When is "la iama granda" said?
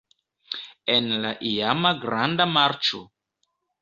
1.25-2.49